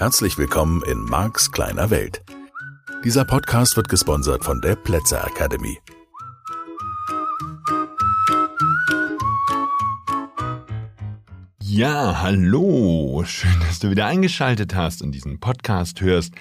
[0.00, 2.22] Herzlich willkommen in Marks kleiner Welt.
[3.04, 5.78] Dieser Podcast wird gesponsert von der Plätzer Academy.
[11.60, 13.24] Ja, hallo.
[13.26, 16.32] Schön, dass du wieder eingeschaltet hast und diesen Podcast hörst.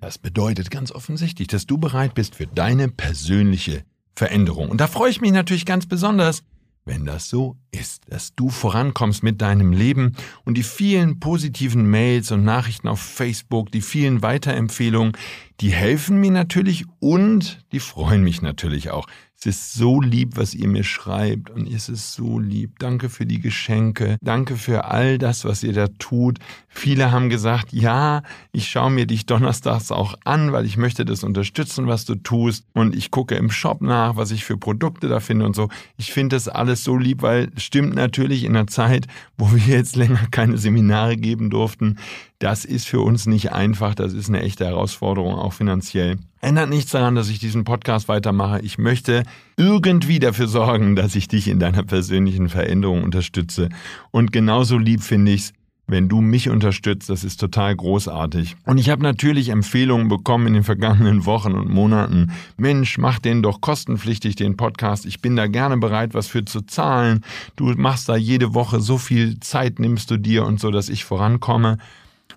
[0.00, 3.84] Das bedeutet ganz offensichtlich, dass du bereit bist für deine persönliche
[4.16, 4.70] Veränderung.
[4.70, 6.42] Und da freue ich mich natürlich ganz besonders,
[6.84, 12.30] wenn das so ist, dass du vorankommst mit deinem Leben und die vielen positiven Mails
[12.30, 15.16] und Nachrichten auf Facebook, die vielen Weiterempfehlungen,
[15.60, 19.06] die helfen mir natürlich und die freuen mich natürlich auch.
[19.46, 22.78] Es ist so lieb, was ihr mir schreibt und es ist so lieb.
[22.78, 24.16] Danke für die Geschenke.
[24.22, 26.38] Danke für all das, was ihr da tut.
[26.70, 28.22] Viele haben gesagt, ja,
[28.52, 32.64] ich schaue mir dich donnerstags auch an, weil ich möchte das unterstützen, was du tust.
[32.72, 35.68] Und ich gucke im Shop nach, was ich für Produkte da finde und so.
[35.98, 39.94] Ich finde das alles so lieb, weil stimmt natürlich in einer Zeit, wo wir jetzt
[39.94, 41.98] länger keine Seminare geben durften,
[42.44, 43.94] das ist für uns nicht einfach.
[43.94, 46.18] Das ist eine echte Herausforderung, auch finanziell.
[46.42, 48.60] Ändert nichts daran, dass ich diesen Podcast weitermache.
[48.60, 49.22] Ich möchte
[49.56, 53.70] irgendwie dafür sorgen, dass ich dich in deiner persönlichen Veränderung unterstütze.
[54.10, 55.52] Und genauso lieb finde ich es,
[55.86, 58.56] wenn du mich unterstützt, das ist total großartig.
[58.66, 62.32] Und ich habe natürlich Empfehlungen bekommen in den vergangenen Wochen und Monaten.
[62.58, 65.06] Mensch, mach den doch kostenpflichtig, den Podcast.
[65.06, 67.22] Ich bin da gerne bereit, was für zu zahlen.
[67.56, 71.06] Du machst da jede Woche so viel Zeit, nimmst du dir und so, dass ich
[71.06, 71.78] vorankomme.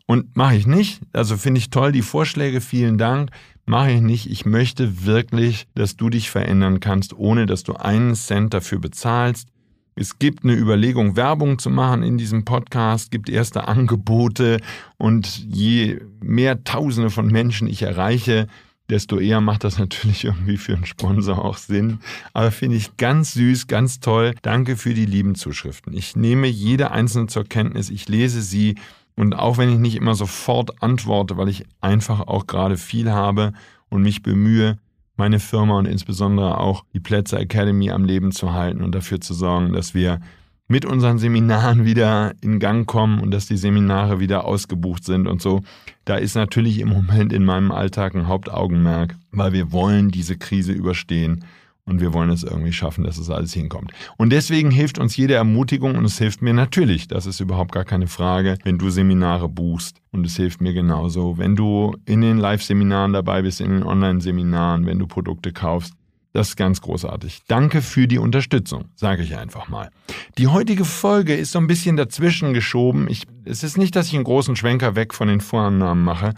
[0.07, 1.01] Und mache ich nicht.
[1.13, 2.61] Also finde ich toll die Vorschläge.
[2.61, 3.29] Vielen Dank.
[3.65, 4.31] Mache ich nicht.
[4.31, 9.49] Ich möchte wirklich, dass du dich verändern kannst, ohne dass du einen Cent dafür bezahlst.
[9.95, 14.61] Es gibt eine Überlegung, Werbung zu machen in diesem Podcast, gibt erste Angebote
[14.97, 18.47] und je mehr Tausende von Menschen ich erreiche,
[18.89, 21.99] desto eher macht das natürlich irgendwie für einen Sponsor auch Sinn.
[22.33, 24.35] Aber finde ich ganz süß, ganz toll.
[24.43, 25.93] Danke für die lieben Zuschriften.
[25.93, 28.75] Ich nehme jede einzelne zur Kenntnis, ich lese sie
[29.17, 33.51] und auch wenn ich nicht immer sofort antworte, weil ich einfach auch gerade viel habe
[33.89, 34.77] und mich bemühe,
[35.17, 39.33] meine Firma und insbesondere auch die Plätze Academy am Leben zu halten und dafür zu
[39.33, 40.21] sorgen, dass wir
[40.67, 45.41] mit unseren Seminaren wieder in Gang kommen und dass die Seminare wieder ausgebucht sind und
[45.41, 45.63] so.
[46.05, 50.73] Da ist natürlich im Moment in meinem Alltag ein Hauptaugenmerk, weil wir wollen diese Krise
[50.73, 51.43] überstehen
[51.87, 53.91] und wir wollen es irgendwie schaffen, dass es alles hinkommt.
[54.17, 57.85] Und deswegen hilft uns jede Ermutigung und es hilft mir natürlich, das ist überhaupt gar
[57.85, 59.97] keine Frage, wenn du Seminare buchst.
[60.11, 64.85] Und es hilft mir genauso, wenn du in den Live-Seminaren dabei bist, in den Online-Seminaren,
[64.85, 65.93] wenn du Produkte kaufst.
[66.33, 67.43] Das ist ganz großartig.
[67.47, 69.89] Danke für die Unterstützung, sage ich einfach mal.
[70.37, 73.07] Die heutige Folge ist so ein bisschen dazwischen geschoben.
[73.09, 76.33] Ich, es ist nicht, dass ich einen großen Schwenker weg von den Vorannahmen mache,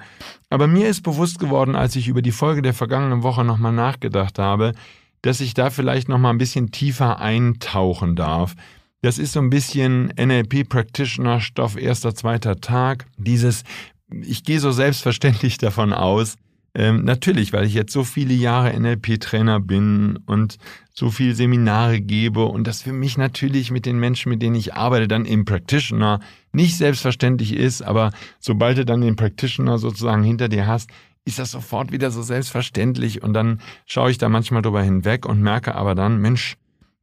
[0.50, 4.40] aber mir ist bewusst geworden, als ich über die Folge der vergangenen Woche nochmal nachgedacht
[4.40, 4.74] habe,
[5.22, 8.56] dass ich da vielleicht noch mal ein bisschen tiefer eintauchen darf.
[9.02, 13.06] Das ist so ein bisschen NLP Practitioner Stoff erster, zweiter Tag.
[13.18, 13.64] Dieses,
[14.10, 16.36] ich gehe so selbstverständlich davon aus,
[16.76, 20.58] ähm, natürlich, weil ich jetzt so viele Jahre NLP-Trainer bin und
[20.94, 24.76] so viele Seminare gebe und das für mich natürlich mit den Menschen, mit denen ich
[24.76, 26.20] arbeite, dann im Practitioner
[26.52, 30.90] nicht selbstverständlich ist, aber sobald du dann den Practitioner sozusagen hinter dir hast,
[31.30, 35.42] ist das sofort wieder so selbstverständlich und dann schaue ich da manchmal drüber hinweg und
[35.42, 36.58] merke aber dann, Mensch,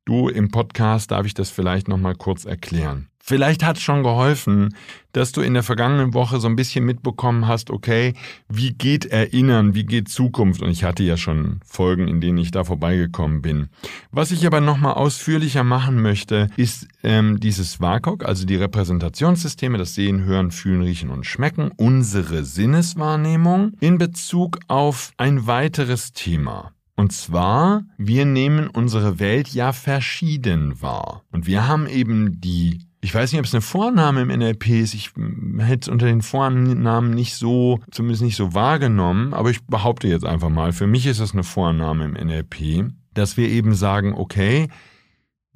[0.05, 3.09] du im Podcast darf ich das vielleicht nochmal kurz erklären.
[3.29, 4.73] Vielleicht hat es schon geholfen,
[5.11, 8.15] dass du in der vergangenen Woche so ein bisschen mitbekommen hast, okay,
[8.49, 10.63] wie geht Erinnern, wie geht Zukunft?
[10.63, 13.69] Und ich hatte ja schon Folgen, in denen ich da vorbeigekommen bin.
[14.13, 19.95] Was ich aber nochmal ausführlicher machen möchte, ist ähm, dieses WAKOK, also die Repräsentationssysteme, das
[19.95, 26.71] Sehen, Hören, Fühlen, Riechen und Schmecken, unsere Sinneswahrnehmung in Bezug auf ein weiteres Thema.
[26.95, 31.25] Und zwar, wir nehmen unsere Welt ja verschieden wahr.
[31.31, 34.95] Und wir haben eben die ich weiß nicht, ob es eine Vorname im NLP ist.
[34.95, 35.13] Ich
[35.59, 40.25] hätte es unter den Vornamen nicht so, zumindest nicht so wahrgenommen, aber ich behaupte jetzt
[40.25, 44.69] einfach mal, für mich ist es eine Vorname im NLP, dass wir eben sagen, okay,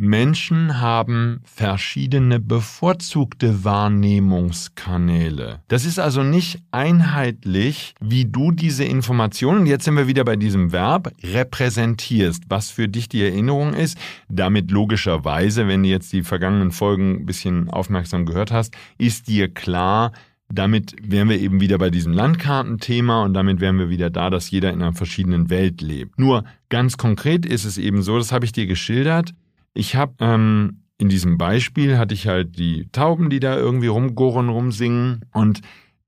[0.00, 5.60] Menschen haben verschiedene bevorzugte Wahrnehmungskanäle.
[5.68, 10.72] Das ist also nicht einheitlich, wie du diese Informationen, jetzt sind wir wieder bei diesem
[10.72, 13.98] Verb, repräsentierst, was für dich die Erinnerung ist.
[14.30, 19.52] Damit logischerweise, wenn du jetzt die vergangenen Folgen ein bisschen aufmerksam gehört hast, ist dir
[19.52, 20.12] klar,
[20.48, 24.50] damit wären wir eben wieder bei diesem Landkartenthema und damit wären wir wieder da, dass
[24.50, 26.18] jeder in einer verschiedenen Welt lebt.
[26.18, 29.34] Nur ganz konkret ist es eben so, das habe ich dir geschildert,
[29.74, 34.48] ich habe ähm, in diesem Beispiel hatte ich halt die Tauben, die da irgendwie rumgurren,
[34.48, 35.60] rumsingen und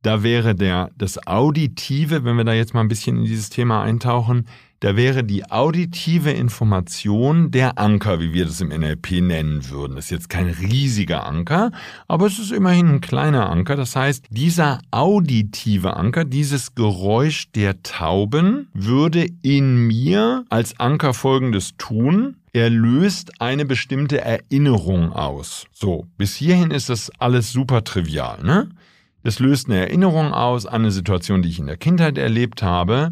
[0.03, 3.82] da wäre der das Auditive, wenn wir da jetzt mal ein bisschen in dieses Thema
[3.82, 4.47] eintauchen,
[4.82, 9.94] da wäre die auditive Information der Anker, wie wir das im NLP nennen würden.
[9.94, 11.70] Das ist jetzt kein riesiger Anker,
[12.08, 13.76] aber es ist immerhin ein kleiner Anker.
[13.76, 21.76] Das heißt, dieser auditive Anker, dieses Geräusch der Tauben, würde in mir als Anker Folgendes
[21.79, 22.38] tun.
[22.54, 25.66] Er löst eine bestimmte Erinnerung aus.
[25.72, 28.69] So, bis hierhin ist das alles super trivial, ne?
[29.22, 33.10] Das löst eine Erinnerung aus an eine Situation, die ich in der Kindheit erlebt habe.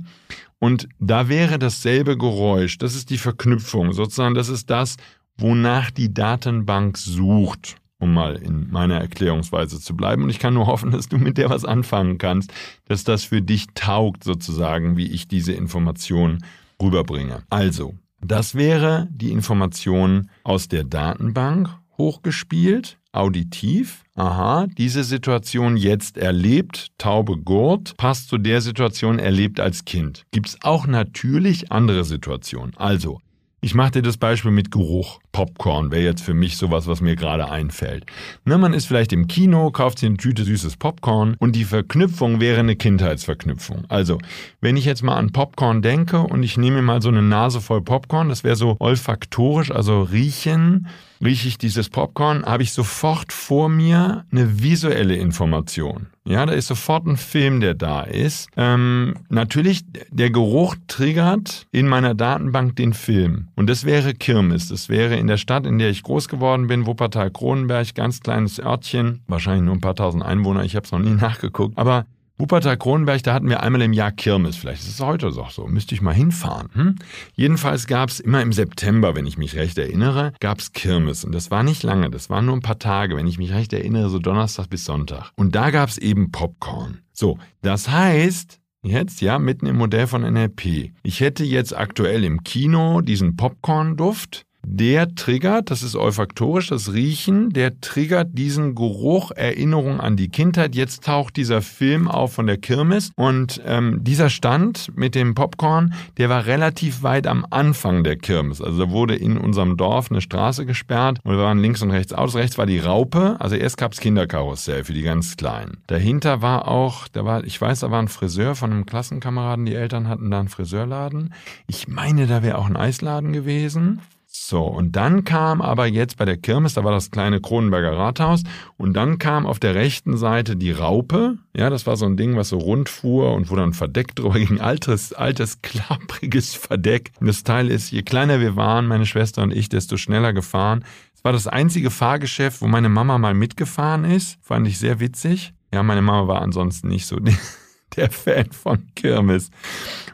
[0.59, 2.79] Und da wäre dasselbe Geräusch.
[2.79, 3.93] Das ist die Verknüpfung.
[3.93, 4.97] Sozusagen, das ist das,
[5.39, 10.25] wonach die Datenbank sucht, um mal in meiner Erklärungsweise zu bleiben.
[10.25, 12.53] Und ich kann nur hoffen, dass du mit der was anfangen kannst,
[12.87, 16.45] dass das für dich taugt, sozusagen, wie ich diese Information
[16.83, 17.43] rüberbringe.
[17.49, 26.89] Also, das wäre die Information aus der Datenbank hochgespielt auditiv, aha, diese Situation jetzt erlebt,
[26.99, 30.25] taube Gurt, passt zu der Situation erlebt als Kind.
[30.31, 32.77] Gibt es auch natürlich andere Situationen.
[32.77, 33.21] Also,
[33.61, 35.21] ich mache dir das Beispiel mit Geruch.
[35.33, 38.07] Popcorn wäre jetzt für mich sowas, was mir gerade einfällt.
[38.45, 42.41] Ne, man ist vielleicht im Kino, kauft sich eine Tüte süßes Popcorn und die Verknüpfung
[42.41, 43.85] wäre eine Kindheitsverknüpfung.
[43.89, 44.19] Also,
[44.61, 47.83] wenn ich jetzt mal an Popcorn denke und ich nehme mal so eine Nase voll
[47.83, 50.87] Popcorn, das wäre so olfaktorisch, also riechen,
[51.23, 56.07] rieche ich dieses Popcorn, habe ich sofort vor mir eine visuelle Information.
[56.25, 58.49] Ja, da ist sofort ein Film, der da ist.
[58.57, 63.49] Ähm, natürlich, der Geruch triggert in meiner Datenbank den Film.
[63.57, 64.69] Und das wäre Kirmes.
[64.69, 69.23] Das wäre in der Stadt, in der ich groß geworden bin, Wuppertal-Kronenberg, ganz kleines Örtchen,
[69.27, 71.77] wahrscheinlich nur ein paar tausend Einwohner, ich habe es noch nie nachgeguckt.
[71.79, 72.07] Aber
[72.41, 74.57] Wuppertal-Kronenberg, da hatten wir einmal im Jahr Kirmes.
[74.57, 75.67] Vielleicht ist es heute auch so.
[75.67, 76.69] Müsste ich mal hinfahren.
[76.73, 76.97] Hm?
[77.35, 81.25] Jedenfalls gab es immer im September, wenn ich mich recht erinnere, gab es Kirmes.
[81.25, 83.73] Und das war nicht lange, das waren nur ein paar Tage, wenn ich mich recht
[83.73, 85.31] erinnere, so Donnerstag bis Sonntag.
[85.37, 87.03] Und da gab es eben Popcorn.
[87.13, 90.93] So, das heißt, Jetzt, ja, mitten im Modell von NLP.
[91.03, 97.51] Ich hätte jetzt aktuell im Kino diesen Popcorn-Duft der triggert, das ist olfaktorisch, das Riechen,
[97.51, 100.75] der triggert diesen Geruch, Erinnerung an die Kindheit.
[100.75, 105.95] Jetzt taucht dieser Film auf von der Kirmes und ähm, dieser Stand mit dem Popcorn,
[106.19, 108.61] der war relativ weit am Anfang der Kirmes.
[108.61, 112.13] Also da wurde in unserem Dorf eine Straße gesperrt und wir waren links und rechts
[112.13, 112.35] aus.
[112.35, 115.79] Rechts war die Raupe, also erst gab's Kinderkarussell für die ganz Kleinen.
[115.87, 119.75] Dahinter war auch, da war, ich weiß, da war ein Friseur von einem Klassenkameraden, die
[119.75, 121.33] Eltern hatten da einen Friseurladen.
[121.67, 124.01] Ich meine, da wäre auch ein Eisladen gewesen.
[124.33, 128.45] So, und dann kam aber jetzt bei der Kirmes, da war das kleine Kronenberger Rathaus,
[128.77, 131.39] und dann kam auf der rechten Seite die Raupe.
[131.53, 134.35] Ja, das war so ein Ding, was so rund fuhr und wo dann Verdeck drüber
[134.39, 134.61] ging.
[134.61, 137.11] Altes, altes, klappriges Verdeck.
[137.19, 140.85] Und das Teil ist, je kleiner wir waren, meine Schwester und ich, desto schneller gefahren.
[141.13, 144.39] Es war das einzige Fahrgeschäft, wo meine Mama mal mitgefahren ist.
[144.43, 145.53] Fand ich sehr witzig.
[145.75, 147.17] Ja, meine Mama war ansonsten nicht so
[147.97, 149.51] der Fan von Kirmes.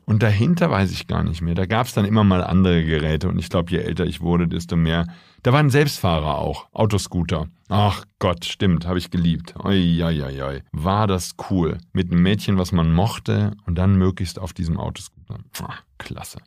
[0.05, 1.55] Und dahinter weiß ich gar nicht mehr.
[1.55, 4.49] Da gab es dann immer mal andere Geräte und ich glaube, je älter ich wurde,
[4.49, 5.07] desto mehr.
[5.43, 7.49] Da waren Selbstfahrer auch, Autoscooter.
[7.69, 9.55] Ach Gott, stimmt, habe ich geliebt.
[9.65, 10.63] Oi, oi, oi, oi.
[10.73, 11.79] War das cool.
[11.93, 15.39] Mit einem Mädchen, was man mochte und dann möglichst auf diesem Autoscooter.
[15.63, 16.39] Ach, klasse.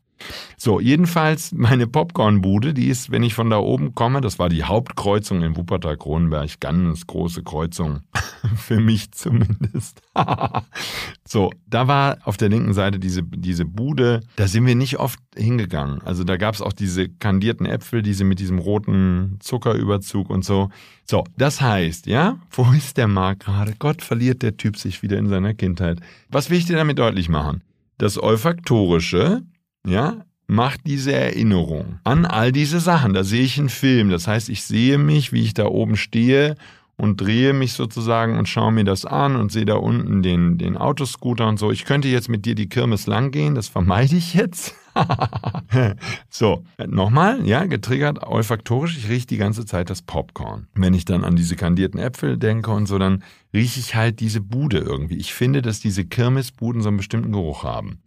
[0.58, 4.64] So, jedenfalls meine Popcornbude, die ist, wenn ich von da oben komme, das war die
[4.64, 8.02] Hauptkreuzung in Wuppertal-Kronenberg, ganz große Kreuzung,
[8.56, 10.02] für mich zumindest.
[11.26, 15.20] so, da war auf der linken Seite diese, diese Bude, da sind wir nicht oft
[15.36, 16.02] hingegangen.
[16.02, 20.70] Also da gab es auch diese kandierten Äpfel, diese mit diesem roten Zuckerüberzug und so.
[21.06, 23.74] So, das heißt, ja, wo ist der Markt gerade?
[23.80, 26.00] Gott, verliert der Typ sich wieder in seiner Kindheit.
[26.30, 27.64] Was will ich dir damit deutlich machen?
[27.98, 29.42] Das Olfaktorische,
[29.90, 33.14] ja, macht diese Erinnerung an all diese Sachen.
[33.14, 34.10] Da sehe ich einen Film.
[34.10, 36.56] Das heißt, ich sehe mich, wie ich da oben stehe
[37.00, 40.76] und drehe mich sozusagen und schaue mir das an und sehe da unten den, den
[40.76, 41.72] Autoscooter und so.
[41.72, 44.76] Ich könnte jetzt mit dir die Kirmes lang gehen, das vermeide ich jetzt.
[46.30, 50.68] so, nochmal, ja, getriggert olfaktorisch, ich rieche die ganze Zeit das Popcorn.
[50.74, 54.42] Wenn ich dann an diese kandierten Äpfel denke und so, dann rieche ich halt diese
[54.42, 55.18] Bude irgendwie.
[55.18, 58.00] Ich finde, dass diese Kirmesbuden so einen bestimmten Geruch haben.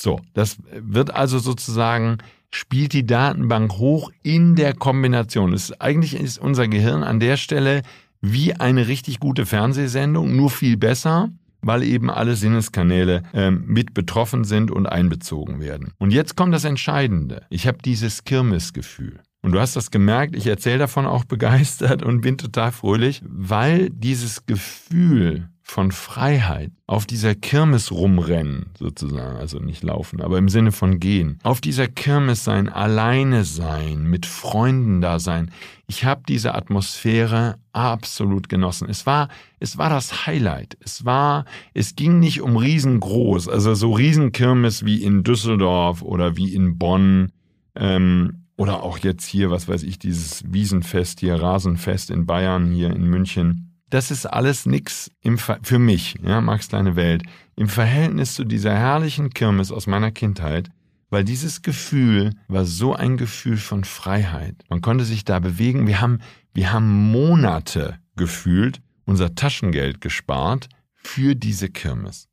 [0.00, 2.18] So, das wird also sozusagen,
[2.50, 5.52] spielt die Datenbank hoch in der Kombination.
[5.52, 7.82] Es, eigentlich ist unser Gehirn an der Stelle
[8.20, 14.44] wie eine richtig gute Fernsehsendung, nur viel besser, weil eben alle Sinneskanäle ähm, mit betroffen
[14.44, 15.92] sind und einbezogen werden.
[15.98, 17.46] Und jetzt kommt das Entscheidende.
[17.50, 19.20] Ich habe dieses Kirmesgefühl.
[19.42, 23.90] Und du hast das gemerkt, ich erzähle davon auch begeistert und bin total fröhlich, weil
[23.90, 30.72] dieses Gefühl von Freiheit, auf dieser Kirmes rumrennen, sozusagen, also nicht laufen, aber im Sinne
[30.72, 35.50] von gehen, auf dieser Kirmes sein, alleine sein, mit Freunden da sein.
[35.86, 38.88] Ich habe diese Atmosphäre absolut genossen.
[38.88, 39.28] Es war,
[39.60, 40.78] es war das Highlight.
[40.80, 41.44] Es war,
[41.74, 47.30] es ging nicht um riesengroß, also so Riesenkirmes wie in Düsseldorf oder wie in Bonn.
[47.74, 52.90] Ähm, oder auch jetzt hier, was weiß ich, dieses Wiesenfest hier, Rasenfest in Bayern, hier
[52.90, 57.22] in München das ist alles nix im Ver für mich, ja, Max kleine Welt,
[57.56, 60.70] im Verhältnis zu dieser herrlichen Kirmes aus meiner Kindheit,
[61.10, 64.56] weil dieses Gefühl war so ein Gefühl von Freiheit.
[64.68, 65.86] Man konnte sich da bewegen.
[65.86, 66.20] Wir haben,
[66.52, 72.28] wir haben Monate gefühlt unser Taschengeld gespart für diese Kirmes.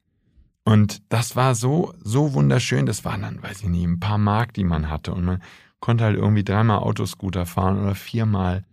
[0.66, 2.86] Und das war so, so wunderschön.
[2.86, 5.14] Das waren dann, weiß ich nicht, ein paar Mark, die man hatte.
[5.14, 5.42] Und man
[5.80, 8.66] konnte halt irgendwie dreimal Autoscooter fahren oder viermal.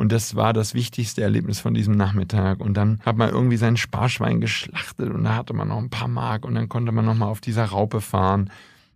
[0.00, 2.60] Und das war das wichtigste Erlebnis von diesem Nachmittag.
[2.60, 6.08] Und dann hat man irgendwie sein Sparschwein geschlachtet und da hatte man noch ein paar
[6.08, 8.50] Mark und dann konnte man nochmal auf dieser Raupe fahren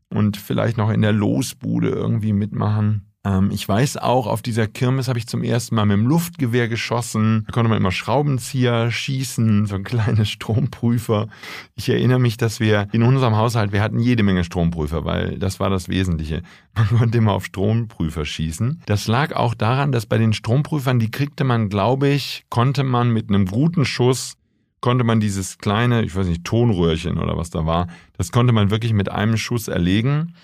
[0.09, 3.05] und vielleicht noch in der Losbude irgendwie mitmachen.
[3.25, 6.69] Ähm, ich weiß auch, auf dieser Kirmes habe ich zum ersten Mal mit dem Luftgewehr
[6.69, 7.45] geschossen.
[7.47, 11.29] Da konnte man immer Schraubenzieher schießen, so ein kleines Stromprüfer.
[11.75, 15.61] Ich erinnere mich, dass wir in unserem Haushalt, wir hatten jede Menge Stromprüfer, weil das
[15.61, 16.43] war das Wesentliche.
[16.75, 18.83] Man konnte immer auf Stromprüfer schießen.
[18.87, 23.11] Das lag auch daran, dass bei den Stromprüfern, die kriegte man, glaube ich, konnte man
[23.11, 24.37] mit einem guten Schuss
[24.81, 27.87] konnte man dieses kleine, ich weiß nicht, Tonröhrchen oder was da war,
[28.19, 30.35] das konnte man wirklich mit einem Schuss erlegen.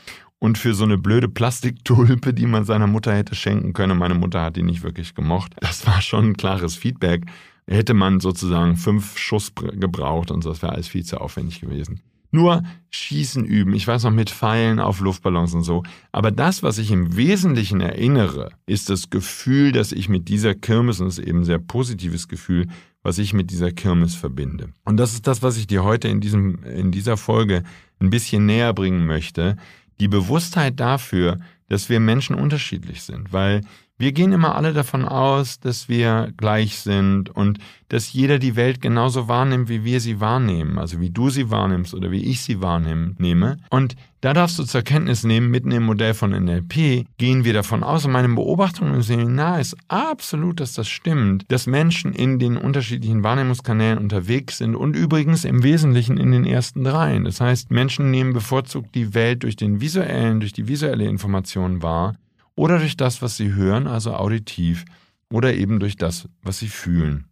[0.40, 4.40] Und für so eine blöde Plastiktulpe, die man seiner Mutter hätte schenken können, meine Mutter
[4.40, 5.54] hat die nicht wirklich gemocht.
[5.60, 7.26] Das war schon ein klares Feedback.
[7.66, 12.00] Hätte man sozusagen fünf Schuss gebraucht und so, das wäre alles viel zu aufwendig gewesen.
[12.32, 15.82] Nur Schießen üben, ich weiß noch mit Pfeilen auf Luftballons und so.
[16.10, 21.00] Aber das, was ich im Wesentlichen erinnere, ist das Gefühl, dass ich mit dieser Kirmes,
[21.00, 22.68] und das ist eben ein sehr positives Gefühl,
[23.02, 24.70] was ich mit dieser Kirmes verbinde.
[24.84, 27.62] Und das ist das, was ich dir heute in, diesem, in dieser Folge
[27.98, 29.56] ein bisschen näher bringen möchte,
[30.00, 31.38] die Bewusstheit dafür,
[31.68, 33.60] dass wir Menschen unterschiedlich sind, weil
[34.00, 37.58] wir gehen immer alle davon aus, dass wir gleich sind und
[37.90, 41.92] dass jeder die Welt genauso wahrnimmt, wie wir sie wahrnehmen, also wie du sie wahrnimmst
[41.92, 43.58] oder wie ich sie wahrnehme.
[43.68, 47.82] Und da darfst du zur Kenntnis nehmen, mitten im Modell von NLP gehen wir davon
[47.82, 52.56] aus, und meine Beobachtung im Seminar ist absolut, dass das stimmt, dass Menschen in den
[52.56, 57.24] unterschiedlichen Wahrnehmungskanälen unterwegs sind und übrigens im Wesentlichen in den ersten dreien.
[57.24, 62.14] Das heißt, Menschen nehmen bevorzugt die Welt durch den visuellen, durch die visuelle Information wahr
[62.60, 64.84] oder durch das, was sie hören, also auditiv,
[65.32, 67.24] oder eben durch das, was sie fühlen.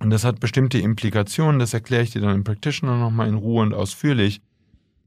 [0.00, 3.62] Und das hat bestimmte Implikationen, das erkläre ich dir dann im Practitioner nochmal in Ruhe
[3.62, 4.40] und ausführlich.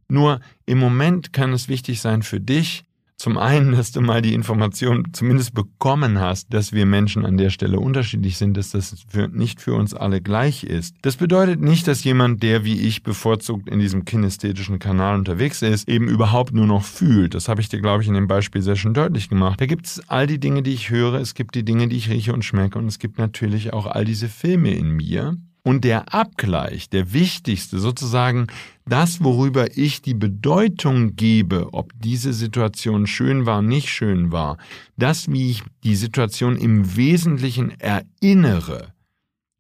[0.07, 2.85] Nur im Moment kann es wichtig sein für dich,
[3.21, 7.51] zum einen, dass du mal die Information zumindest bekommen hast, dass wir Menschen an der
[7.51, 10.95] Stelle unterschiedlich sind, dass das für, nicht für uns alle gleich ist.
[11.03, 15.87] Das bedeutet nicht, dass jemand, der wie ich bevorzugt in diesem kinästhetischen Kanal unterwegs ist,
[15.87, 17.35] eben überhaupt nur noch fühlt.
[17.35, 19.61] Das habe ich dir, glaube ich, in dem Beispiel sehr schön deutlich gemacht.
[19.61, 22.09] Da gibt es all die Dinge, die ich höre, es gibt die Dinge, die ich
[22.09, 26.13] rieche und schmecke und es gibt natürlich auch all diese Filme in mir, und der
[26.13, 28.47] Abgleich, der wichtigste, sozusagen
[28.85, 34.57] das, worüber ich die Bedeutung gebe, ob diese Situation schön war, nicht schön war,
[34.97, 38.93] das, wie ich die Situation im Wesentlichen erinnere,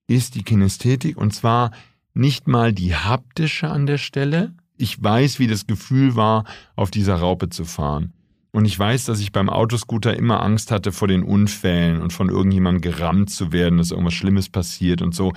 [0.07, 1.71] ist die Kinästhetik und zwar
[2.13, 4.53] nicht mal die haptische an der Stelle.
[4.77, 8.13] Ich weiß, wie das Gefühl war, auf dieser Raupe zu fahren.
[8.51, 12.27] Und ich weiß, dass ich beim Autoscooter immer Angst hatte vor den Unfällen und von
[12.27, 15.31] irgendjemandem gerammt zu werden, dass irgendwas Schlimmes passiert und so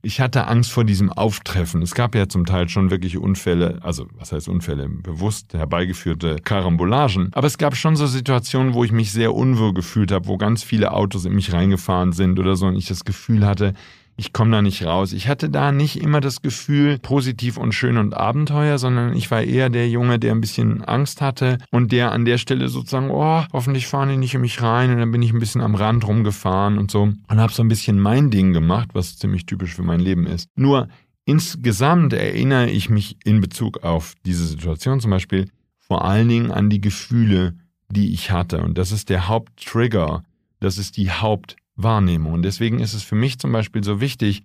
[0.00, 1.82] ich hatte Angst vor diesem Auftreffen.
[1.82, 7.30] Es gab ja zum Teil schon wirklich Unfälle, also was heißt Unfälle, bewusst herbeigeführte Karambolagen.
[7.32, 10.62] Aber es gab schon so Situationen, wo ich mich sehr unwohl gefühlt habe, wo ganz
[10.62, 13.74] viele Autos in mich reingefahren sind oder so und ich das Gefühl hatte,
[14.18, 15.12] ich komme da nicht raus.
[15.12, 19.42] Ich hatte da nicht immer das Gefühl, positiv und schön und Abenteuer, sondern ich war
[19.42, 23.44] eher der Junge, der ein bisschen Angst hatte und der an der Stelle sozusagen, oh,
[23.52, 26.06] hoffentlich fahren die nicht in mich rein und dann bin ich ein bisschen am Rand
[26.06, 29.84] rumgefahren und so und habe so ein bisschen mein Ding gemacht, was ziemlich typisch für
[29.84, 30.48] mein Leben ist.
[30.56, 30.88] Nur
[31.24, 35.48] insgesamt erinnere ich mich in Bezug auf diese Situation zum Beispiel
[35.78, 37.54] vor allen Dingen an die Gefühle,
[37.88, 40.24] die ich hatte und das ist der Haupttrigger,
[40.58, 42.34] das ist die Haupt Wahrnehmung.
[42.34, 44.42] Und deswegen ist es für mich zum Beispiel so wichtig,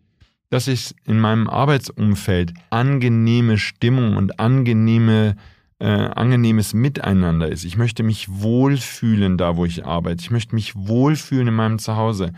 [0.49, 5.35] dass ich in meinem Arbeitsumfeld angenehme Stimmung und angenehme,
[5.79, 7.65] äh, angenehmes Miteinander ist.
[7.65, 10.21] Ich möchte mich wohlfühlen da, wo ich arbeite.
[10.21, 12.33] Ich möchte mich wohlfühlen in meinem Zuhause.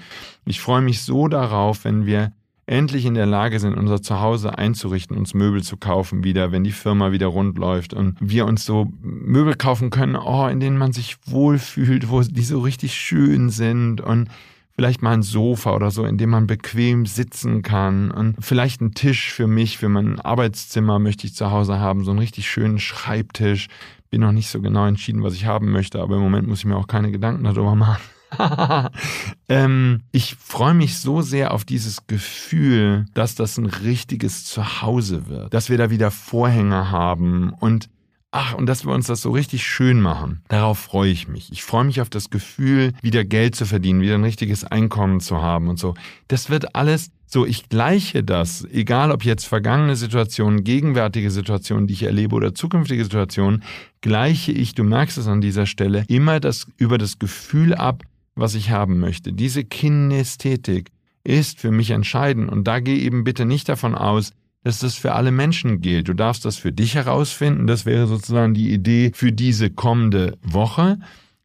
[0.46, 2.32] Ich freue mich so darauf, wenn wir
[2.68, 6.72] endlich in der Lage sind, unser Zuhause einzurichten, uns Möbel zu kaufen wieder, wenn die
[6.72, 10.92] Firma wieder rund läuft und wir uns so Möbel kaufen können, oh, in denen man
[10.92, 14.30] sich wohlfühlt, wo die so richtig schön sind und
[14.76, 18.94] vielleicht mal ein Sofa oder so, in dem man bequem sitzen kann und vielleicht ein
[18.94, 22.80] Tisch für mich, für mein Arbeitszimmer möchte ich zu Hause haben, so einen richtig schönen
[22.80, 23.68] Schreibtisch.
[24.10, 26.66] Bin noch nicht so genau entschieden, was ich haben möchte, aber im Moment muss ich
[26.66, 28.02] mir auch keine Gedanken darüber machen.
[29.48, 35.54] ähm, ich freue mich so sehr auf dieses Gefühl, dass das ein richtiges Zuhause wird,
[35.54, 37.90] dass wir da wieder Vorhänge haben und
[38.38, 40.42] Ach, und dass wir uns das so richtig schön machen.
[40.50, 41.54] Darauf freue ich mich.
[41.54, 45.42] Ich freue mich auf das Gefühl, wieder Geld zu verdienen, wieder ein richtiges Einkommen zu
[45.42, 45.94] haben und so.
[46.28, 51.94] Das wird alles so, ich gleiche das, egal ob jetzt vergangene Situationen, gegenwärtige Situationen, die
[51.94, 53.64] ich erlebe oder zukünftige Situationen,
[54.02, 58.04] gleiche ich, du merkst es an dieser Stelle, immer das über das Gefühl ab,
[58.36, 59.32] was ich haben möchte.
[59.32, 60.92] Diese Kinästhetik
[61.24, 64.34] ist für mich entscheidend und da geh eben bitte nicht davon aus,
[64.66, 66.08] dass das für alle Menschen gilt.
[66.08, 67.68] Du darfst das für dich herausfinden.
[67.68, 70.98] Das wäre sozusagen die Idee für diese kommende Woche,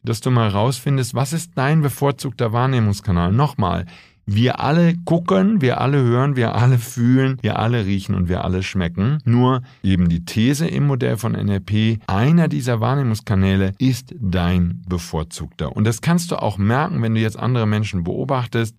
[0.02, 3.30] dass du mal herausfindest, was ist dein bevorzugter Wahrnehmungskanal?
[3.30, 3.84] Nochmal,
[4.24, 8.62] wir alle gucken, wir alle hören, wir alle fühlen, wir alle riechen und wir alle
[8.62, 9.18] schmecken.
[9.26, 15.76] Nur eben die These im Modell von NLP, einer dieser Wahrnehmungskanäle ist dein bevorzugter.
[15.76, 18.74] Und das kannst du auch merken, wenn du jetzt andere Menschen beobachtest,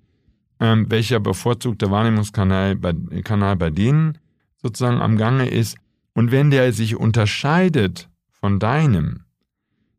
[0.60, 2.93] ähm, welcher bevorzugte Wahrnehmungskanal bei,
[3.24, 4.17] Kanal bei denen
[4.62, 5.77] sozusagen am Gange ist.
[6.13, 9.22] Und wenn der sich unterscheidet von deinem,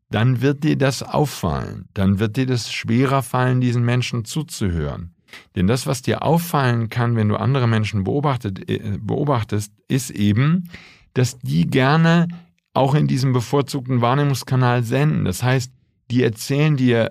[0.09, 5.13] dann wird dir das auffallen, dann wird dir das schwerer fallen, diesen Menschen zuzuhören.
[5.55, 10.69] Denn das, was dir auffallen kann, wenn du andere Menschen äh, beobachtest, ist eben,
[11.15, 12.27] dass die gerne
[12.73, 15.25] auch in diesem bevorzugten Wahrnehmungskanal senden.
[15.25, 15.71] Das heißt,
[16.11, 17.09] die erzählen dir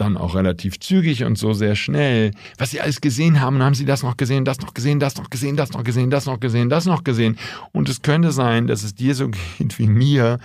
[0.00, 3.84] dann auch relativ zügig und so sehr schnell, was sie alles gesehen haben, haben sie
[3.84, 6.68] das noch gesehen, das noch gesehen, das noch gesehen, das noch gesehen, das noch gesehen,
[6.68, 7.36] das noch gesehen.
[7.72, 9.28] Und es könnte sein, dass es dir so
[9.58, 10.38] geht wie mir,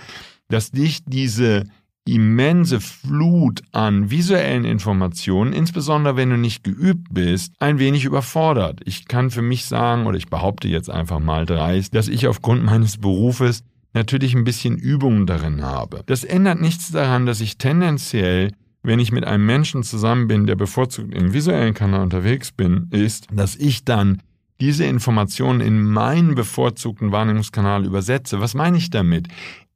[0.48, 1.64] dass dich diese
[2.06, 8.80] immense Flut an visuellen Informationen, insbesondere wenn du nicht geübt bist, ein wenig überfordert.
[8.84, 12.64] Ich kann für mich sagen, oder ich behaupte jetzt einfach mal dreist, dass ich aufgrund
[12.64, 16.02] meines Berufes natürlich ein bisschen Übung darin habe.
[16.06, 18.52] Das ändert nichts daran, dass ich tendenziell
[18.86, 23.26] wenn ich mit einem Menschen zusammen bin, der bevorzugt im visuellen Kanal unterwegs bin, ist,
[23.32, 24.22] dass ich dann
[24.60, 28.40] diese Informationen in meinen bevorzugten Wahrnehmungskanal übersetze.
[28.40, 29.28] Was meine ich damit?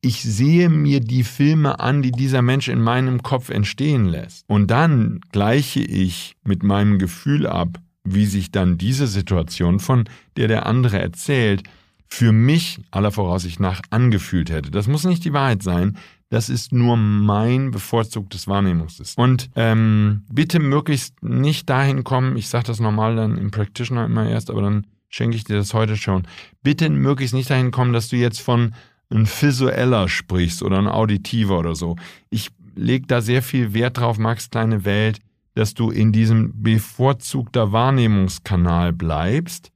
[0.02, 4.44] ich sehe mir die Filme an, die dieser Mensch in meinem Kopf entstehen lässt.
[4.48, 10.04] Und dann gleiche ich mit meinem Gefühl ab, wie sich dann diese Situation, von
[10.36, 11.64] der der andere erzählt,
[12.06, 14.70] für mich aller Voraussicht nach angefühlt hätte.
[14.70, 15.96] Das muss nicht die Wahrheit sein.
[16.30, 19.23] Das ist nur mein bevorzugtes Wahrnehmungssystem.
[19.23, 24.28] Und ähm, bitte möglichst nicht dahin kommen, ich sage das normal dann im Practitioner immer
[24.28, 26.23] erst, aber dann schenke ich dir das heute schon.
[26.62, 28.75] Bitte möglichst nicht dahin kommen, dass du jetzt von
[29.10, 31.97] ein visueller sprichst oder ein auditiver oder so.
[32.30, 35.19] Ich lege da sehr viel Wert drauf, Max kleine Welt,
[35.54, 39.73] dass du in diesem bevorzugter Wahrnehmungskanal bleibst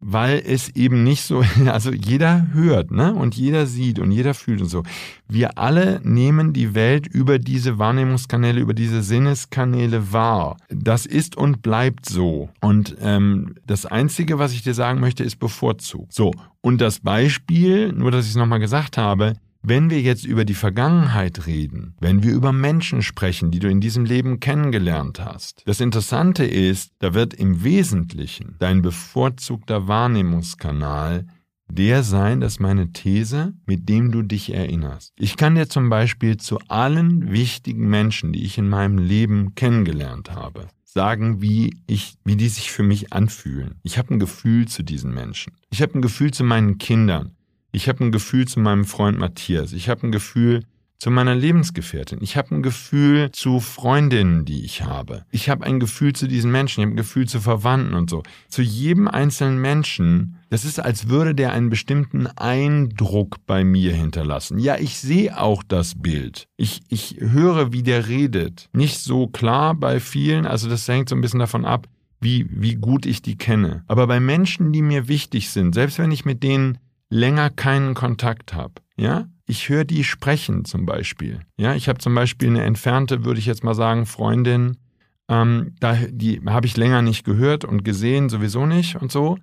[0.00, 3.14] weil es eben nicht so, also jeder hört, ne?
[3.14, 4.82] Und jeder sieht und jeder fühlt und so.
[5.28, 10.56] Wir alle nehmen die Welt über diese Wahrnehmungskanäle, über diese Sinneskanäle wahr.
[10.68, 12.50] Das ist und bleibt so.
[12.60, 16.12] Und ähm, das Einzige, was ich dir sagen möchte, ist bevorzugt.
[16.12, 19.34] So, und das Beispiel, nur dass ich es nochmal gesagt habe,
[19.68, 23.80] wenn wir jetzt über die Vergangenheit reden, wenn wir über Menschen sprechen, die du in
[23.80, 31.26] diesem Leben kennengelernt hast, das Interessante ist, da wird im Wesentlichen dein bevorzugter Wahrnehmungskanal
[31.68, 35.12] der sein, dass meine These, mit dem du dich erinnerst.
[35.18, 40.30] Ich kann dir zum Beispiel zu allen wichtigen Menschen, die ich in meinem Leben kennengelernt
[40.30, 43.80] habe, sagen, wie ich, wie die sich für mich anfühlen.
[43.82, 45.54] Ich habe ein Gefühl zu diesen Menschen.
[45.70, 47.32] Ich habe ein Gefühl zu meinen Kindern.
[47.76, 49.74] Ich habe ein Gefühl zu meinem Freund Matthias.
[49.74, 50.62] Ich habe ein Gefühl
[50.98, 52.20] zu meiner Lebensgefährtin.
[52.22, 55.26] Ich habe ein Gefühl zu Freundinnen, die ich habe.
[55.30, 56.80] Ich habe ein Gefühl zu diesen Menschen.
[56.80, 58.22] Ich habe ein Gefühl zu Verwandten und so.
[58.48, 60.38] Zu jedem einzelnen Menschen.
[60.48, 64.58] Das ist, als würde der einen bestimmten Eindruck bei mir hinterlassen.
[64.58, 66.48] Ja, ich sehe auch das Bild.
[66.56, 68.70] Ich, ich höre, wie der redet.
[68.72, 70.46] Nicht so klar bei vielen.
[70.46, 71.88] Also das hängt so ein bisschen davon ab,
[72.22, 73.84] wie, wie gut ich die kenne.
[73.86, 78.54] Aber bei Menschen, die mir wichtig sind, selbst wenn ich mit denen länger keinen Kontakt
[78.54, 81.40] habe, ja, ich höre die sprechen zum Beispiel.
[81.56, 84.76] Ja, ich habe zum Beispiel eine entfernte, würde ich jetzt mal sagen, Freundin,
[85.28, 89.38] ähm, da, die habe ich länger nicht gehört und gesehen, sowieso nicht und so.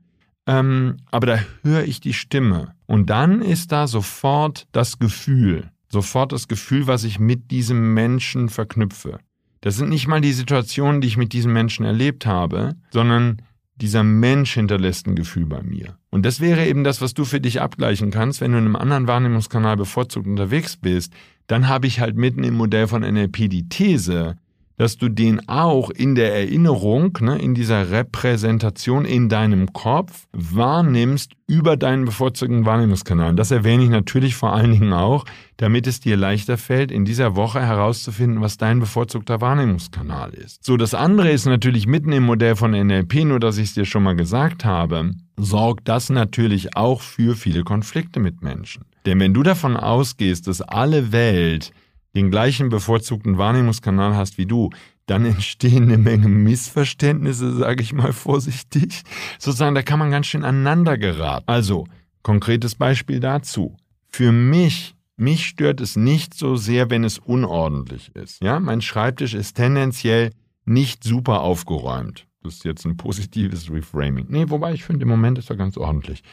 [0.45, 2.73] Ähm, aber da höre ich die Stimme.
[2.85, 8.49] Und dann ist da sofort das Gefühl, sofort das Gefühl, was ich mit diesem Menschen
[8.49, 9.19] verknüpfe.
[9.61, 13.41] Das sind nicht mal die Situationen, die ich mit diesem Menschen erlebt habe, sondern
[13.75, 15.97] dieser Mensch hinterlässt ein Gefühl bei mir.
[16.09, 18.75] Und das wäre eben das, was du für dich abgleichen kannst, wenn du in einem
[18.75, 21.13] anderen Wahrnehmungskanal bevorzugt unterwegs bist,
[21.47, 24.37] dann habe ich halt mitten im Modell von NLP die These,
[24.77, 31.33] dass du den auch in der Erinnerung, ne, in dieser Repräsentation in deinem Kopf wahrnimmst
[31.47, 33.29] über deinen bevorzugten Wahrnehmungskanal.
[33.29, 35.25] Und das erwähne ich natürlich vor allen Dingen auch,
[35.57, 40.63] damit es dir leichter fällt, in dieser Woche herauszufinden, was dein bevorzugter Wahrnehmungskanal ist.
[40.63, 43.85] So, das andere ist natürlich mitten im Modell von NLP, nur dass ich es dir
[43.85, 48.85] schon mal gesagt habe, sorgt das natürlich auch für viele Konflikte mit Menschen.
[49.05, 51.71] Denn wenn du davon ausgehst, dass alle Welt
[52.15, 54.69] den gleichen bevorzugten Wahrnehmungskanal hast wie du,
[55.05, 59.03] dann entstehen eine Menge Missverständnisse, sage ich mal vorsichtig.
[59.39, 61.43] Sozusagen, da kann man ganz schön aneinander geraten.
[61.47, 61.87] Also,
[62.21, 63.75] konkretes Beispiel dazu.
[64.07, 68.41] Für mich, mich stört es nicht so sehr, wenn es unordentlich ist.
[68.41, 70.31] Ja, mein Schreibtisch ist tendenziell
[70.65, 72.27] nicht super aufgeräumt.
[72.43, 74.25] Das ist jetzt ein positives Reframing.
[74.29, 76.23] Nee, wobei ich finde, im Moment ist er ganz ordentlich.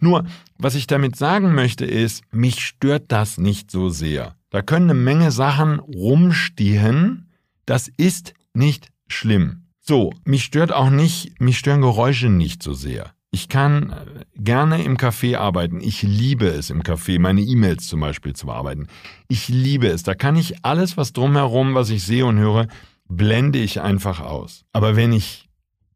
[0.00, 0.24] Nur,
[0.58, 4.36] was ich damit sagen möchte, ist, mich stört das nicht so sehr.
[4.56, 7.28] Da können eine Menge Sachen rumstehen.
[7.66, 9.66] Das ist nicht schlimm.
[9.82, 13.12] So, mich stört auch nicht, mich stören Geräusche nicht so sehr.
[13.30, 15.82] Ich kann äh, gerne im Café arbeiten.
[15.82, 18.86] Ich liebe es im Café, meine E-Mails zum Beispiel zu bearbeiten.
[19.28, 20.04] Ich liebe es.
[20.04, 22.66] Da kann ich alles, was drumherum, was ich sehe und höre,
[23.10, 24.64] blende ich einfach aus.
[24.72, 25.50] Aber wenn ich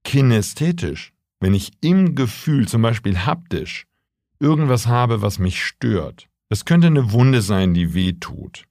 [0.04, 3.86] kinästhetisch, wenn ich im Gefühl, zum Beispiel haptisch,
[4.38, 8.64] irgendwas habe, was mich stört, es könnte eine Wunde sein, die weh tut.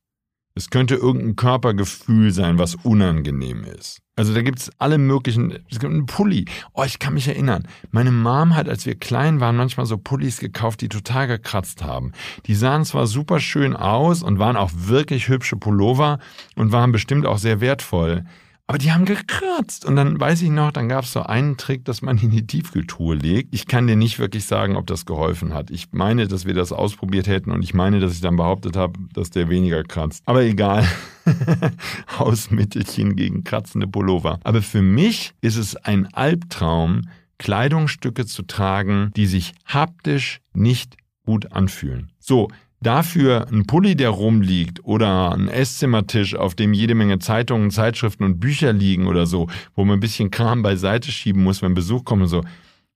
[0.53, 4.01] Es könnte irgendein Körpergefühl sein, was unangenehm ist.
[4.17, 6.43] Also da gibt es alle möglichen, es gibt einen Pulli.
[6.73, 7.65] Oh, ich kann mich erinnern.
[7.91, 12.11] Meine Mom hat, als wir klein waren, manchmal so Pullis gekauft, die total gekratzt haben.
[12.45, 16.19] Die sahen zwar super schön aus und waren auch wirklich hübsche Pullover
[16.57, 18.25] und waren bestimmt auch sehr wertvoll.
[18.69, 19.83] Aber die haben gekratzt.
[19.83, 22.45] Und dann weiß ich noch, dann gab es so einen Trick, dass man in die
[22.45, 23.51] Tiefkühltruhe legt.
[23.51, 25.71] Ich kann dir nicht wirklich sagen, ob das geholfen hat.
[25.71, 28.99] Ich meine, dass wir das ausprobiert hätten und ich meine, dass ich dann behauptet habe,
[29.11, 30.21] dass der weniger kratzt.
[30.27, 30.87] Aber egal.
[32.19, 34.39] Hausmittelchen gegen kratzende Pullover.
[34.43, 41.53] Aber für mich ist es ein Albtraum, Kleidungsstücke zu tragen, die sich haptisch nicht gut
[41.53, 42.11] anfühlen.
[42.19, 42.49] So,
[42.81, 48.39] Dafür ein Pulli, der rumliegt oder ein Esszimmertisch, auf dem jede Menge Zeitungen, Zeitschriften und
[48.39, 52.21] Bücher liegen oder so, wo man ein bisschen Kram beiseite schieben muss, wenn Besuch kommt
[52.21, 52.43] und so,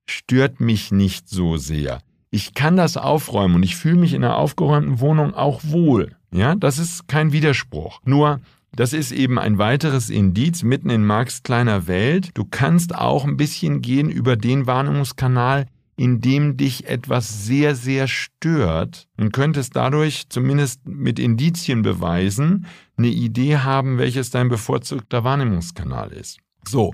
[0.06, 2.00] stört mich nicht so sehr.
[2.32, 6.16] Ich kann das aufräumen und ich fühle mich in einer aufgeräumten Wohnung auch wohl.
[6.32, 8.00] Ja, das ist kein Widerspruch.
[8.06, 8.40] Nur,
[8.76, 12.32] das ist eben ein weiteres Indiz mitten in Marx kleiner Welt.
[12.34, 18.08] Du kannst auch ein bisschen gehen über den Warnungskanal, in dem dich etwas sehr, sehr
[18.08, 22.66] stört und könntest dadurch zumindest mit Indizien beweisen,
[22.98, 26.40] eine Idee haben, welches dein bevorzugter Wahrnehmungskanal ist.
[26.68, 26.94] So,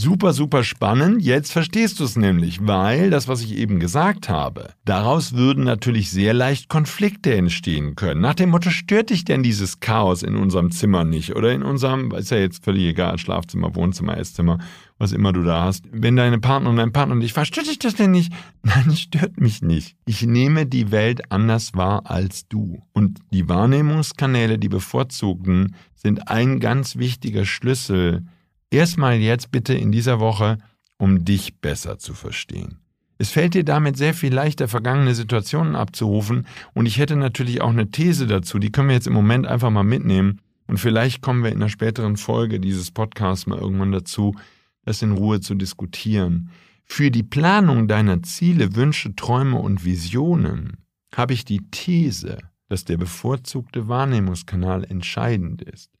[0.00, 1.22] Super, super spannend.
[1.22, 6.12] Jetzt verstehst du es nämlich, weil das, was ich eben gesagt habe, daraus würden natürlich
[6.12, 8.20] sehr leicht Konflikte entstehen können.
[8.20, 11.34] Nach dem Motto, stört dich denn dieses Chaos in unserem Zimmer nicht?
[11.34, 14.58] Oder in unserem, ist ja jetzt völlig egal, Schlafzimmer, Wohnzimmer, Esszimmer,
[14.98, 15.86] was immer du da hast.
[15.90, 18.32] Wenn deine Partner und dein Partner dich fragt, stört dich das denn nicht?
[18.62, 19.96] Nein, stört mich nicht.
[20.06, 22.84] Ich nehme die Welt anders wahr als du.
[22.92, 28.22] Und die Wahrnehmungskanäle, die bevorzugten, sind ein ganz wichtiger Schlüssel,
[28.70, 30.58] Erstmal jetzt bitte in dieser Woche,
[30.98, 32.78] um dich besser zu verstehen.
[33.16, 37.70] Es fällt dir damit sehr viel leichter, vergangene Situationen abzurufen und ich hätte natürlich auch
[37.70, 41.42] eine These dazu, die können wir jetzt im Moment einfach mal mitnehmen und vielleicht kommen
[41.42, 44.36] wir in einer späteren Folge dieses Podcasts mal irgendwann dazu,
[44.84, 46.50] das in Ruhe zu diskutieren.
[46.84, 50.76] Für die Planung deiner Ziele, Wünsche, Träume und Visionen
[51.14, 55.97] habe ich die These, dass der bevorzugte Wahrnehmungskanal entscheidend ist.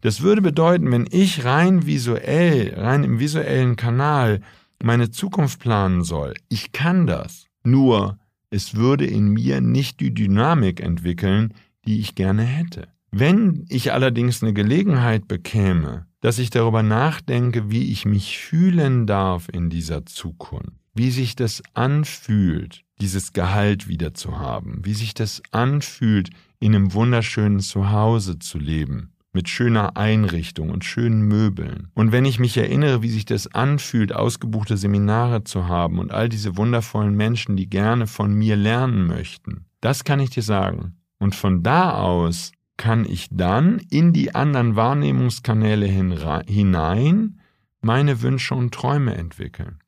[0.00, 4.40] Das würde bedeuten, wenn ich rein visuell, rein im visuellen Kanal
[4.82, 7.46] meine Zukunft planen soll, ich kann das.
[7.62, 8.18] Nur,
[8.50, 11.54] es würde in mir nicht die Dynamik entwickeln,
[11.86, 12.88] die ich gerne hätte.
[13.10, 19.48] Wenn ich allerdings eine Gelegenheit bekäme, dass ich darüber nachdenke, wie ich mich fühlen darf
[19.52, 25.42] in dieser Zukunft, wie sich das anfühlt, dieses Gehalt wieder zu haben, wie sich das
[25.50, 31.88] anfühlt, in einem wunderschönen Zuhause zu leben, mit schöner Einrichtung und schönen Möbeln.
[31.94, 36.28] Und wenn ich mich erinnere, wie sich das anfühlt, ausgebuchte Seminare zu haben und all
[36.28, 40.96] diese wundervollen Menschen, die gerne von mir lernen möchten, das kann ich dir sagen.
[41.18, 47.38] Und von da aus kann ich dann in die anderen Wahrnehmungskanäle hinein
[47.80, 49.78] meine Wünsche und Träume entwickeln.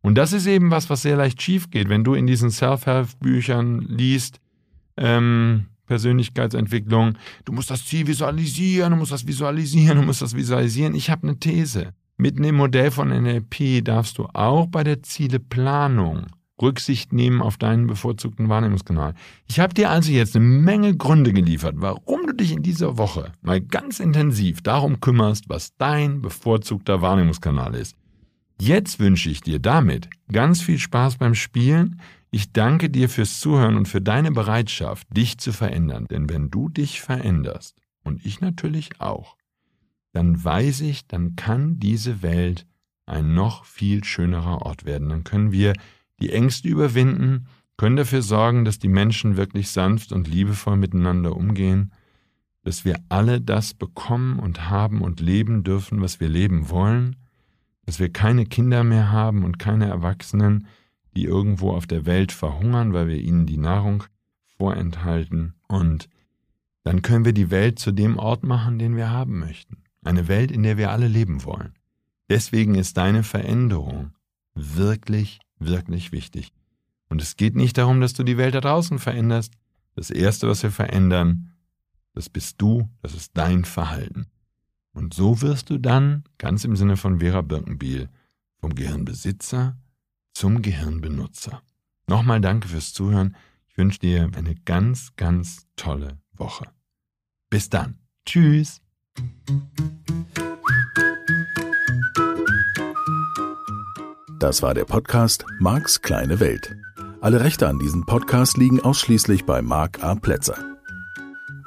[0.00, 3.80] Und das ist eben was, was sehr leicht schief geht, wenn du in diesen Self-Help-Büchern
[3.88, 4.40] liest,
[4.96, 7.18] ähm, Persönlichkeitsentwicklung.
[7.44, 10.94] Du musst das Ziel visualisieren, du musst das visualisieren, du musst das visualisieren.
[10.94, 11.92] Ich habe eine These.
[12.16, 16.28] Mit dem Modell von NLP darfst du auch bei der Zieleplanung
[16.62, 19.12] Rücksicht nehmen auf deinen bevorzugten Wahrnehmungskanal.
[19.48, 23.32] Ich habe dir also jetzt eine Menge Gründe geliefert, warum du dich in dieser Woche
[23.42, 27.96] mal ganz intensiv darum kümmerst, was dein bevorzugter Wahrnehmungskanal ist.
[28.58, 32.00] Jetzt wünsche ich dir damit ganz viel Spaß beim Spielen.
[32.34, 36.06] Ich danke dir fürs Zuhören und für deine Bereitschaft, dich zu verändern.
[36.08, 39.36] Denn wenn du dich veränderst, und ich natürlich auch,
[40.12, 42.66] dann weiß ich, dann kann diese Welt
[43.06, 45.08] ein noch viel schönerer Ort werden.
[45.08, 45.72] Dann können wir
[46.20, 51.92] die Ängste überwinden, können dafür sorgen, dass die Menschen wirklich sanft und liebevoll miteinander umgehen,
[52.62, 57.16] dass wir alle das bekommen und haben und leben dürfen, was wir leben wollen,
[57.84, 60.66] dass wir keine Kinder mehr haben und keine Erwachsenen,
[61.14, 64.04] die irgendwo auf der Welt verhungern, weil wir ihnen die Nahrung
[64.56, 65.54] vorenthalten.
[65.68, 66.08] Und
[66.84, 69.78] dann können wir die Welt zu dem Ort machen, den wir haben möchten.
[70.04, 71.74] Eine Welt, in der wir alle leben wollen.
[72.28, 74.12] Deswegen ist deine Veränderung
[74.54, 76.52] wirklich, wirklich wichtig.
[77.08, 79.52] Und es geht nicht darum, dass du die Welt da draußen veränderst.
[79.94, 81.52] Das Erste, was wir verändern,
[82.14, 84.26] das bist du, das ist dein Verhalten.
[84.94, 88.08] Und so wirst du dann, ganz im Sinne von Vera Birkenbiel,
[88.58, 89.76] vom Gehirnbesitzer
[90.32, 91.62] zum Gehirnbenutzer.
[92.06, 93.36] Nochmal danke fürs Zuhören.
[93.68, 96.66] Ich wünsche dir eine ganz, ganz tolle Woche.
[97.48, 97.98] Bis dann.
[98.26, 98.80] Tschüss.
[104.38, 106.74] Das war der Podcast Marks kleine Welt.
[107.20, 110.16] Alle Rechte an diesem Podcast liegen ausschließlich bei Mark A.
[110.16, 110.72] Plätzer.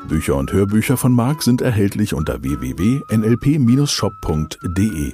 [0.07, 5.13] Bücher und Hörbücher von Mark sind erhältlich unter www.nlp-shop.de.